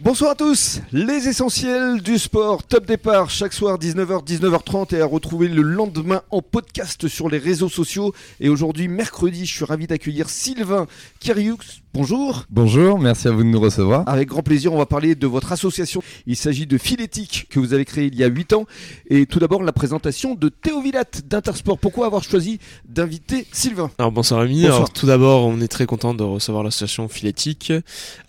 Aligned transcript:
Bonsoir 0.00 0.30
à 0.30 0.34
tous, 0.36 0.80
les 0.92 1.26
essentiels 1.26 2.00
du 2.00 2.18
sport, 2.18 2.62
top 2.62 2.86
départ 2.86 3.30
chaque 3.30 3.52
soir 3.52 3.80
19h, 3.80 4.24
19h30 4.24 4.94
et 4.94 5.00
à 5.00 5.06
retrouver 5.06 5.48
le 5.48 5.62
lendemain 5.62 6.22
en 6.30 6.40
podcast 6.40 7.08
sur 7.08 7.28
les 7.28 7.38
réseaux 7.38 7.68
sociaux. 7.68 8.14
Et 8.38 8.48
aujourd'hui, 8.48 8.86
mercredi, 8.86 9.44
je 9.44 9.52
suis 9.52 9.64
ravi 9.64 9.88
d'accueillir 9.88 10.30
Sylvain 10.30 10.86
Kiriux. 11.18 11.82
Bonjour. 11.94 12.44
Bonjour, 12.50 12.98
merci 12.98 13.28
à 13.28 13.30
vous 13.30 13.42
de 13.42 13.48
nous 13.48 13.60
recevoir. 13.60 14.04
Avec 14.06 14.28
grand 14.28 14.42
plaisir, 14.42 14.72
on 14.72 14.78
va 14.78 14.86
parler 14.86 15.14
de 15.14 15.26
votre 15.26 15.52
association. 15.52 16.02
Il 16.26 16.36
s'agit 16.36 16.66
de 16.66 16.76
Philétique 16.76 17.46
que 17.48 17.58
vous 17.58 17.72
avez 17.72 17.84
créé 17.84 18.06
il 18.06 18.14
y 18.14 18.22
a 18.22 18.26
8 18.26 18.52
ans. 18.52 18.66
Et 19.08 19.26
tout 19.26 19.38
d'abord, 19.38 19.62
la 19.62 19.72
présentation 19.72 20.34
de 20.34 20.48
Théo 20.48 20.82
Villat 20.82 21.04
d'Intersport. 21.24 21.78
Pourquoi 21.78 22.06
avoir 22.06 22.22
choisi 22.22 22.58
d'inviter 22.86 23.46
Sylvain? 23.52 23.90
Alors 23.98 24.12
bonsoir 24.12 24.42
Rémi, 24.42 24.62
Bonsoir. 24.62 24.76
Alors, 24.76 24.92
tout 24.92 25.06
d'abord 25.06 25.46
on 25.46 25.60
est 25.60 25.68
très 25.68 25.86
content 25.86 26.14
de 26.14 26.22
recevoir 26.22 26.62
l'association 26.62 27.08
Philétique. 27.08 27.72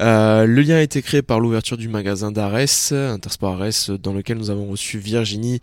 Euh, 0.01 0.45
le 0.45 0.61
lien 0.61 0.77
a 0.77 0.81
été 0.81 1.01
créé 1.01 1.21
par 1.21 1.39
l'ouverture 1.39 1.77
du 1.77 1.89
magasin 1.89 2.31
d'Arès, 2.31 2.93
Intersport 2.93 3.53
Arès, 3.53 3.89
dans 3.89 4.13
lequel 4.13 4.37
nous 4.37 4.49
avons 4.49 4.67
reçu 4.67 4.99
Virginie 4.99 5.59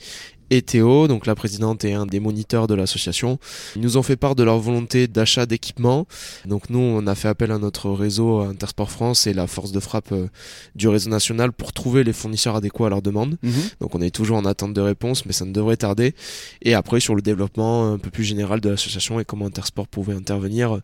et 0.50 0.62
Théo, 0.62 1.09
donc 1.09 1.27
la 1.27 1.34
présidente 1.34 1.84
et 1.84 1.95
un 1.95 2.06
des 2.06 2.20
moniteurs 2.20 2.66
de 2.66 2.74
l'association. 2.74 3.38
Ils 3.74 3.82
nous 3.82 3.96
ont 3.96 4.02
fait 4.02 4.16
part 4.16 4.34
de 4.34 4.42
leur 4.42 4.59
volonté 4.59 5.09
d'achat 5.09 5.46
d'équipements. 5.46 6.06
Donc 6.46 6.70
nous, 6.70 6.78
on 6.78 7.06
a 7.06 7.14
fait 7.14 7.28
appel 7.28 7.50
à 7.50 7.59
notre 7.59 7.91
réseau 7.91 8.41
Intersport 8.41 8.90
France 8.90 9.27
et 9.27 9.34
la 9.34 9.46
force 9.46 9.73
de 9.73 9.80
frappe 9.80 10.12
euh, 10.12 10.28
du 10.74 10.88
réseau 10.88 11.10
national 11.10 11.52
pour 11.52 11.73
trouver 11.73 12.04
les 12.04 12.12
fournisseurs 12.12 12.56
adéquats 12.56 12.87
à 12.87 12.90
leurs 12.90 13.02
demandes. 13.02 13.37
Mhm. 13.42 13.52
Donc 13.80 13.95
on 13.95 14.01
est 14.01 14.14
toujours 14.14 14.37
en 14.37 14.45
attente 14.45 14.73
de 14.73 14.80
réponse, 14.80 15.27
mais 15.27 15.32
ça 15.32 15.45
ne 15.45 15.52
devrait 15.52 15.77
tarder. 15.77 16.14
Et 16.62 16.74
après 16.74 17.01
sur 17.01 17.15
le 17.15 17.23
développement 17.23 17.92
un 17.92 17.98
peu 17.98 18.10
plus 18.10 18.24
général 18.24 18.60
de 18.60 18.68
l'association 18.68 19.20
et 19.20 19.24
comment 19.24 19.46
Intersport 19.46 19.88
pouvait 19.88 20.15
intervenir 20.15 20.80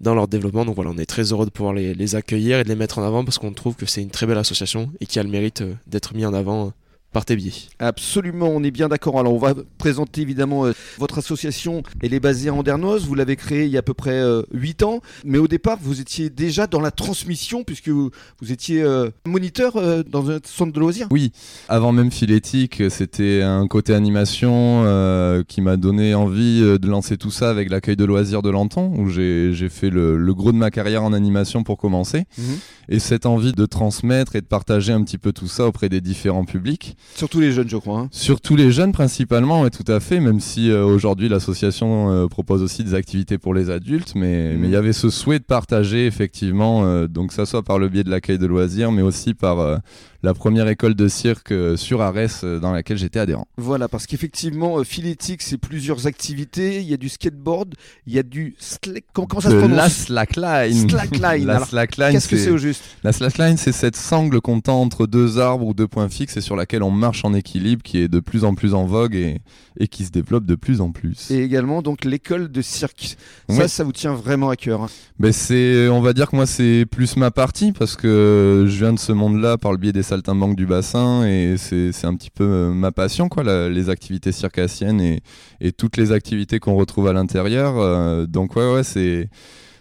dans 0.00 0.14
leur 0.14 0.28
développement. 0.28 0.64
Donc 0.64 0.74
voilà, 0.74 0.90
on 0.90 0.98
est 0.98 1.06
très 1.06 1.32
heureux 1.32 1.46
de 1.46 1.50
pouvoir 1.50 1.74
les, 1.74 1.94
les 1.94 2.14
accueillir 2.14 2.58
et 2.58 2.64
de 2.64 2.68
les 2.68 2.74
mettre 2.74 2.98
en 2.98 3.02
avant 3.02 3.24
parce 3.24 3.38
qu'on 3.38 3.52
trouve 3.52 3.74
que 3.74 3.86
c'est 3.86 4.02
une 4.02 4.10
très 4.10 4.26
belle 4.26 4.38
association 4.38 4.90
et 5.00 5.06
qui 5.06 5.18
a 5.18 5.22
le 5.22 5.28
mérite 5.30 5.62
euh, 5.62 5.74
d'être 5.86 6.14
mis 6.14 6.26
en 6.26 6.34
avant 6.34 6.66
euh, 6.66 6.70
par 7.14 7.24
tes 7.24 7.36
biais. 7.36 7.52
Absolument, 7.78 8.48
on 8.48 8.62
est 8.62 8.70
bien 8.70 8.88
d'accord. 8.88 9.18
Alors, 9.18 9.32
on 9.32 9.38
va 9.38 9.54
présenter 9.78 10.20
évidemment 10.20 10.66
euh, 10.66 10.72
votre 10.98 11.16
association. 11.18 11.82
Elle 12.02 12.12
est 12.12 12.20
basée 12.20 12.50
à 12.50 12.54
Andernos. 12.54 13.06
Vous 13.06 13.14
l'avez 13.14 13.36
créée 13.36 13.64
il 13.64 13.70
y 13.70 13.76
a 13.76 13.78
à 13.78 13.82
peu 13.82 13.94
près 13.94 14.22
8 14.52 14.82
ans. 14.82 15.00
Mais 15.24 15.38
au 15.38 15.48
départ, 15.48 15.78
vous 15.80 16.00
étiez 16.00 16.28
déjà 16.28 16.66
dans 16.66 16.80
la 16.80 16.90
transmission 16.90 17.64
puisque 17.64 17.88
vous, 17.88 18.10
vous 18.40 18.52
étiez 18.52 18.82
euh, 18.82 19.10
moniteur 19.26 19.76
euh, 19.76 20.02
dans 20.02 20.30
un 20.30 20.38
centre 20.44 20.72
de 20.72 20.80
loisirs. 20.80 21.08
Oui, 21.10 21.32
avant 21.68 21.92
même 21.92 22.10
Philétique, 22.10 22.82
c'était 22.90 23.42
un 23.42 23.66
côté 23.66 23.94
animation 23.94 24.82
euh, 24.84 25.42
qui 25.46 25.60
m'a 25.60 25.76
donné 25.76 26.14
envie 26.14 26.60
euh, 26.62 26.78
de 26.78 26.88
lancer 26.88 27.16
tout 27.16 27.30
ça 27.30 27.50
avec 27.50 27.70
l'accueil 27.70 27.96
de 27.96 28.04
loisirs 28.04 28.42
de 28.42 28.50
Lanton, 28.50 28.92
où 28.96 29.08
j'ai 29.08 29.68
fait 29.68 29.90
le, 29.90 30.16
le 30.16 30.34
gros 30.34 30.52
de 30.52 30.56
ma 30.56 30.70
carrière 30.70 31.02
en 31.02 31.12
animation 31.12 31.62
pour 31.62 31.78
commencer. 31.78 32.24
Mhm. 32.38 32.44
Et 32.88 32.98
cette 32.98 33.26
envie 33.26 33.52
de 33.52 33.66
transmettre 33.66 34.36
et 34.36 34.40
de 34.40 34.46
partager 34.46 34.92
un 34.92 35.02
petit 35.02 35.18
peu 35.18 35.32
tout 35.32 35.48
ça 35.48 35.66
auprès 35.66 35.88
des 35.88 36.00
différents 36.00 36.44
publics. 36.44 36.96
Surtout 37.14 37.40
les 37.40 37.52
jeunes, 37.52 37.68
je 37.68 37.76
crois. 37.76 38.00
hein. 38.00 38.08
Surtout 38.10 38.56
les 38.56 38.72
jeunes 38.72 38.92
principalement, 38.92 39.62
ouais, 39.62 39.70
tout 39.70 39.84
à 39.90 40.00
fait, 40.00 40.20
même 40.20 40.40
si 40.40 40.70
euh, 40.70 40.84
aujourd'hui 40.84 41.28
l'association 41.28 42.10
euh, 42.10 42.26
propose 42.26 42.62
aussi 42.62 42.82
des 42.84 42.94
activités 42.94 43.38
pour 43.38 43.54
les 43.54 43.70
adultes, 43.70 44.14
mais 44.14 44.54
Mhm. 44.54 44.60
mais 44.60 44.68
il 44.68 44.72
y 44.72 44.76
avait 44.76 44.92
ce 44.92 45.10
souhait 45.10 45.38
de 45.38 45.44
partager 45.44 46.06
effectivement, 46.06 46.84
euh, 46.84 47.06
donc 47.06 47.32
ça 47.32 47.46
soit 47.46 47.62
par 47.62 47.78
le 47.78 47.88
biais 47.88 48.04
de 48.04 48.10
l'accueil 48.10 48.38
de 48.38 48.46
loisirs, 48.46 48.90
mais 48.92 49.02
aussi 49.02 49.34
par 49.34 49.80
la 50.22 50.32
première 50.34 50.66
école 50.68 50.94
de 50.94 51.06
cirque 51.06 51.52
sur 51.76 52.00
Arès 52.00 52.44
dans 52.44 52.72
laquelle 52.72 52.96
j'étais 52.96 53.18
adhérent. 53.20 53.46
Voilà, 53.58 53.88
parce 53.88 54.06
qu'effectivement, 54.06 54.82
Philétique, 54.82 55.42
c'est 55.42 55.58
plusieurs 55.58 56.06
activités. 56.06 56.80
Il 56.80 56.88
y 56.88 56.94
a 56.94 56.96
du 56.96 57.10
skateboard, 57.10 57.74
il 58.06 58.14
y 58.14 58.18
a 58.18 58.22
du 58.22 58.54
slack. 58.58 59.04
Comment, 59.12 59.26
comment 59.26 59.40
ça 59.42 59.50
se 59.50 59.56
prononce? 59.56 59.76
la 59.76 59.88
slackline. 59.90 60.88
Slackline. 60.88 61.44
La 61.54 61.64
slackline, 61.64 62.12
Qu'est-ce 62.12 62.28
que 62.28 62.36
c'est 62.38 62.50
au 62.50 62.56
juste? 62.58 62.82
La 63.04 63.12
slackline, 63.12 63.56
c'est 63.58 63.72
cette 63.72 63.96
sangle 63.96 64.40
qu'on 64.40 64.60
tend 64.60 64.80
entre 64.80 65.06
deux 65.06 65.38
arbres 65.38 65.66
ou 65.66 65.74
deux 65.74 65.86
points 65.88 66.08
fixes 66.08 66.36
et 66.38 66.40
sur 66.40 66.56
laquelle 66.56 66.82
on 66.82 66.90
marche 66.94 67.24
en 67.24 67.34
équilibre, 67.34 67.82
qui 67.82 67.98
est 67.98 68.08
de 68.08 68.20
plus 68.20 68.44
en 68.44 68.54
plus 68.54 68.72
en 68.74 68.84
vogue 68.86 69.14
et, 69.14 69.38
et 69.78 69.88
qui 69.88 70.04
se 70.04 70.10
développe 70.10 70.46
de 70.46 70.54
plus 70.54 70.80
en 70.80 70.90
plus. 70.92 71.30
Et 71.30 71.42
également 71.42 71.82
donc 71.82 72.04
l'école 72.04 72.50
de 72.50 72.62
cirque. 72.62 73.16
Ça, 73.48 73.54
Ouais. 73.56 73.68
ça 73.68 73.84
vous 73.84 73.92
tient 73.92 74.14
vraiment 74.14 74.48
à 74.50 74.56
cœur. 74.56 74.82
hein. 74.82 74.88
Ben 75.18 75.32
c'est, 75.32 75.88
on 75.88 76.00
va 76.00 76.12
dire 76.12 76.30
que 76.30 76.36
moi 76.36 76.46
c'est 76.46 76.86
plus 76.90 77.16
ma 77.16 77.30
partie 77.30 77.72
parce 77.72 77.96
que 77.96 78.64
je 78.68 78.76
viens 78.78 78.92
de 78.92 78.98
ce 78.98 79.12
monde-là 79.12 79.58
par 79.58 79.72
le 79.72 79.78
biais 79.78 79.92
des 79.92 80.02
saltimbanques 80.02 80.56
du 80.56 80.66
bassin 80.66 81.26
et 81.26 81.56
c'est, 81.58 81.92
c'est 81.92 82.06
un 82.06 82.14
petit 82.14 82.30
peu 82.30 82.44
euh, 82.44 82.70
ma 82.72 82.90
passion 82.92 83.28
quoi, 83.28 83.42
la- 83.44 83.68
les 83.68 83.88
activités 83.90 84.32
circassiennes 84.32 85.00
et, 85.00 85.20
et 85.60 85.72
toutes 85.72 85.96
les 85.96 86.12
activités 86.12 86.58
qu'on 86.58 86.74
retrouve 86.74 87.08
à 87.08 87.12
l'intérieur. 87.12 87.78
euh, 87.78 88.26
donc 88.26 88.56
ouais 88.56 88.72
ouais 88.72 88.82
c'est 88.84 89.28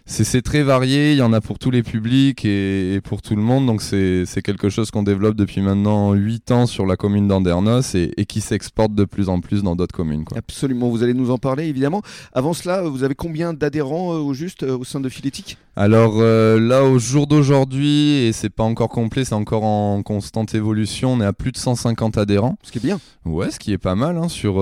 c'est, 0.06 0.42
très 0.42 0.64
varié, 0.64 1.14
il 1.14 1.18
y 1.18 1.22
en 1.22 1.32
a 1.34 1.42
pour 1.42 1.60
tous 1.60 1.72
les 1.72 1.82
publics 1.84 2.44
et, 2.46 2.96
et 2.96 3.02
pour 3.02 3.22
tout 3.22 3.36
le 3.36 3.42
monde, 3.42 3.66
donc 3.66 3.82
c'est, 3.82 4.26
quelque 4.44 4.70
chose 4.70 4.92
qu'on 4.92 5.04
développe 5.04 5.36
depuis 5.36 5.62
maintenant 5.62 6.14
8 6.14 6.52
ans 6.52 6.66
sur 6.66 6.86
la 6.86 6.96
commune 6.98 7.28
d'Andernos 7.28 7.96
et, 7.96 8.12
et 8.18 8.26
qui 8.26 8.42
s'exporte 8.42 8.94
de 8.94 9.06
plus 9.06 9.30
en 9.30 9.40
plus 9.40 9.64
dans 9.64 9.76
d'autres 9.76 9.96
communes. 9.96 10.26
Quoi. 10.26 10.38
Absolument, 10.38 10.90
vous 10.90 11.04
allez 11.04 11.14
nous 11.14 11.32
en 11.32 11.38
parler 11.38 11.66
évidemment. 11.68 12.02
Avant 12.34 12.54
cela, 12.54 12.82
vous 12.82 13.04
avez 13.04 13.16
combien 13.16 13.54
d'adhérents 13.54 14.14
euh, 14.14 14.18
au 14.18 14.34
juste 14.34 14.64
euh, 14.64 14.78
au 14.78 14.84
sein 14.84 15.00
de 15.00 15.08
Philétique 15.10 15.58
Alors 15.76 16.16
euh, 16.18 16.60
là, 16.60 16.84
au 16.84 17.00
jour 17.00 17.26
d'aujourd'hui, 17.28 18.26
et 18.26 18.34
c'est 18.34 18.50
pas 18.50 18.64
encore 18.64 18.90
complet, 18.90 19.24
c'est 19.24 19.34
encore 19.36 19.64
en 19.64 20.02
constante 20.04 20.54
évolution, 20.56 21.14
on 21.14 21.22
est 21.22 21.26
à 21.26 21.34
plus 21.34 21.52
de 21.52 21.58
150 21.58 22.18
adhérents. 22.18 22.58
Ce 22.64 22.72
qui 22.72 22.80
est 22.80 22.82
bien. 22.82 23.00
Ouais, 23.26 23.52
ce 23.52 23.60
qui 23.60 23.72
est 23.72 23.78
pas 23.78 23.96
mal. 23.96 24.18
hein, 24.18 24.28
sur, 24.28 24.56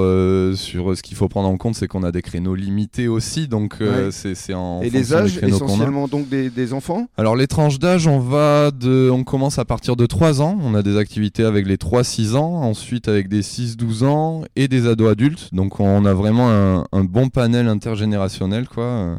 sur 0.56 0.96
ce 0.96 1.02
qu'il 1.02 1.18
faut 1.18 1.28
prendre 1.28 1.50
en 1.50 1.58
compte, 1.58 1.74
c'est 1.76 1.88
qu'on 1.88 2.04
a 2.04 2.12
des 2.12 2.22
créneaux 2.22 2.54
limités 2.54 3.08
aussi, 3.08 3.48
donc 3.48 3.78
Ouais. 3.82 4.10
c'est 4.12 4.54
en 4.54 4.82
Et 4.82 4.90
les 4.92 5.14
âges, 5.16 5.31
essentiellement 5.38 6.08
donc 6.08 6.30
des, 6.30 6.50
des 6.50 6.74
enfants 6.74 7.08
Alors 7.18 7.36
les 7.36 7.48
tranches 7.48 7.80
d'âge, 7.80 8.08
on 8.08 8.20
va 8.20 8.72
de, 8.72 9.10
on 9.10 9.24
commence 9.24 9.60
à 9.60 9.66
partir 9.66 9.96
de 9.96 10.06
3 10.06 10.42
ans. 10.42 10.58
On 10.62 10.76
a 10.76 10.84
des 10.84 10.98
activités 10.98 11.44
avec 11.44 11.68
les 11.68 11.78
3-6 11.78 12.36
ans, 12.36 12.62
ensuite 12.62 13.08
avec 13.08 13.28
des 13.28 13.42
6-12 13.42 14.06
ans 14.06 14.44
et 14.56 14.68
des 14.68 14.88
ados 14.88 15.12
adultes. 15.12 15.50
Donc 15.54 15.80
on 15.80 16.06
a 16.06 16.14
vraiment 16.14 16.50
un, 16.52 16.86
un 16.92 17.04
bon 17.04 17.30
panel 17.30 17.68
intergénérationnel, 17.68 18.68
quoi, 18.68 18.84
euh, 18.84 19.16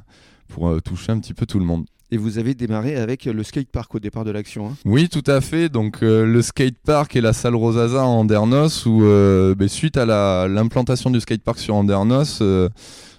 pour 0.48 0.68
euh, 0.68 0.80
toucher 0.80 1.12
un 1.12 1.18
petit 1.18 1.34
peu 1.34 1.46
tout 1.46 1.58
le 1.58 1.64
monde. 1.64 1.84
Et 2.12 2.18
vous 2.18 2.38
avez 2.38 2.54
démarré 2.54 2.94
avec 2.96 3.24
le 3.24 3.42
skatepark 3.42 3.94
au 3.94 3.98
départ 3.98 4.24
de 4.24 4.30
l'action. 4.30 4.66
hein. 4.68 4.74
Oui, 4.84 5.08
tout 5.08 5.24
à 5.26 5.40
fait. 5.40 5.68
Donc 5.70 6.02
euh, 6.02 6.26
le 6.26 6.42
skatepark 6.42 7.16
et 7.16 7.22
la 7.22 7.32
salle 7.32 7.54
Rosaza 7.56 8.02
à 8.02 8.04
Andernos, 8.04 8.84
où 8.86 9.02
euh, 9.02 9.54
ben, 9.54 9.66
suite 9.66 9.96
à 9.96 10.04
la- 10.04 10.46
l'implantation 10.46 11.08
du 11.10 11.20
skatepark 11.20 11.58
sur 11.58 11.74
Andernos, 11.74 12.40
euh, 12.42 12.68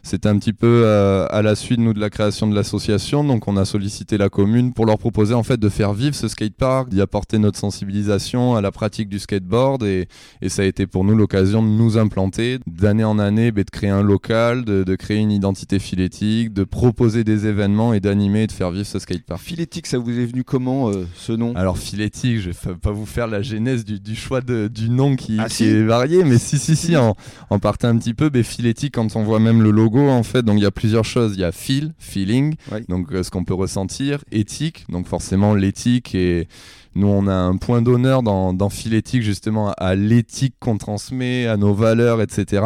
c'était 0.05 0.27
un 0.27 0.37
petit 0.37 0.51
peu 0.51 0.81
euh, 0.85 1.25
à 1.31 1.41
la 1.41 1.55
suite 1.55 1.79
nous 1.79 1.93
de 1.93 1.99
la 2.01 2.09
création 2.09 2.45
de 2.45 2.53
l'association. 2.53 3.23
Donc 3.23 3.47
on 3.47 3.55
a 3.57 3.63
sollicité 3.65 4.17
la 4.17 4.29
commune 4.29 4.73
pour 4.73 4.85
leur 4.85 4.97
proposer 4.99 5.33
en 5.33 5.43
fait 5.43 5.57
de 5.57 5.69
faire 5.69 5.93
vivre 5.93 6.13
ce 6.13 6.27
skatepark, 6.27 6.89
d'y 6.89 6.99
apporter 7.01 7.39
notre 7.39 7.57
sensibilisation 7.57 8.55
à 8.55 8.61
la 8.61 8.71
pratique 8.71 9.07
du 9.09 9.17
skateboard 9.17 9.81
et, 9.83 10.07
et 10.41 10.49
ça 10.49 10.61
a 10.61 10.65
été 10.65 10.87
pour 10.87 11.03
nous 11.05 11.15
l'occasion 11.15 11.63
de 11.63 11.67
nous 11.69 11.97
implanter 11.97 12.59
d'année 12.67 13.05
en 13.05 13.17
année, 13.17 13.51
ben, 13.51 13.63
de 13.63 13.69
créer 13.69 13.89
un 13.91 14.03
local, 14.03 14.65
de, 14.65 14.83
de 14.83 14.95
créer 14.95 15.17
une 15.17 15.31
identité 15.31 15.79
philétique, 15.79 16.53
de 16.53 16.65
proposer 16.65 17.23
des 17.23 17.47
événements 17.47 17.93
et 17.93 18.01
d'animer 18.01 18.43
et 18.43 18.47
de 18.47 18.51
faire 18.51 18.71
vivre 18.71 18.82
ce 18.83 18.99
skatepark. 18.99 19.41
Philétique, 19.41 19.87
ça 19.87 19.97
vous 19.97 20.11
est 20.19 20.25
venu 20.25 20.43
comment 20.43 20.89
euh, 20.89 21.05
ce 21.15 21.31
nom? 21.33 21.53
Alors 21.55 21.77
philétique, 21.77 22.39
je 22.39 22.49
vais 22.51 22.75
pas 22.75 22.91
vous 22.91 23.05
faire 23.05 23.27
la 23.27 23.41
genèse 23.41 23.85
du, 23.85 23.99
du 23.99 24.15
choix 24.15 24.41
de- 24.41 24.67
du 24.67 24.89
nom 24.89 25.15
qui, 25.15 25.37
Ah, 25.39 25.47
qui 25.47 25.55
si. 25.55 25.63
est 25.65 25.83
varié, 25.83 26.23
mais 26.23 26.37
si 26.37 26.57
si 26.59 26.75
si, 26.75 26.95
en, 26.97 27.15
en 27.49 27.59
partant 27.59 27.87
un 27.89 27.97
petit 27.97 28.13
peu, 28.13 28.29
ben, 28.29 28.43
philétique 28.43 28.93
quand 28.95 29.15
on 29.15 29.23
voit 29.23 29.39
même 29.39 29.61
le 29.61 29.71
logo 29.71 30.01
en 30.09 30.23
fait, 30.23 30.43
donc 30.43 30.57
il 30.59 30.63
y 30.63 30.65
a 30.67 30.71
plusieurs 30.71 31.05
choses, 31.05 31.33
il 31.35 31.39
y 31.41 31.43
a 31.43 31.51
feel, 31.51 31.93
feeling, 31.99 32.55
donc 32.89 33.11
euh, 33.11 33.23
ce 33.23 33.31
qu'on 33.31 33.43
peut 33.43 33.53
ressentir, 33.53 34.23
éthique, 34.31 34.85
donc 34.89 35.07
forcément 35.07 35.53
l'éthique 35.55 36.15
et 36.15 36.47
nous 36.95 37.07
on 37.07 37.27
a 37.27 37.33
un 37.33 37.57
point 37.57 37.81
d'honneur 37.81 38.23
dans, 38.23 38.53
dans 38.53 38.69
philétique 38.69 39.21
justement 39.23 39.71
à, 39.73 39.95
l'éthique 39.95 40.55
qu'on 40.59 40.77
transmet, 40.77 41.47
à 41.47 41.57
nos 41.57 41.73
valeurs, 41.73 42.21
etc. 42.21 42.63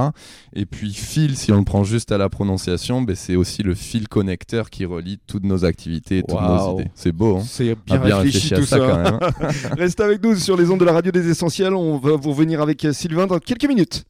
Et 0.54 0.66
puis 0.66 0.94
fil, 0.94 1.38
si 1.38 1.52
on 1.52 1.58
le 1.58 1.64
prend 1.64 1.84
juste 1.84 2.12
à 2.12 2.18
la 2.18 2.30
prononciation, 2.30 3.02
ben, 3.02 3.16
c'est 3.16 3.36
aussi 3.36 3.64
le 3.64 3.76
fil 3.76 4.08
connecteur 4.08 4.70
qui 4.70 4.86
relie 4.86 5.20
toutes 5.28 5.46
nos 5.46 5.66
activités, 5.66 6.20
et 6.20 6.24
toutes 6.24 6.42
nos 6.42 6.74
idées. 6.80 6.90
C'est 6.96 7.12
beau, 7.12 7.38
hein 7.38 7.44
C'est 7.48 7.72
a 7.72 7.98
bien, 7.98 8.18
réfléchi, 8.18 8.54
tout 8.54 8.66
ça. 8.66 8.80
quand 8.80 8.98
même. 9.04 9.20
hein. 9.22 9.50
Restez 9.78 10.04
avec 10.04 10.24
nous 10.24 10.36
sur 10.36 10.58
les 10.58 10.70
ondes 10.70 10.80
de 10.80 10.86
la 10.86 10.94
radio 10.94 11.12
des 11.12 11.30
essentiels. 11.30 11.74
On 11.74 11.98
va 11.98 12.16
vous 12.16 12.32
revenir 12.32 12.62
avec 12.62 12.84
euh, 12.86 12.94
Sylvain 12.94 13.28
dans 13.28 13.40
quelques 13.40 13.68
minutes. 13.68 14.04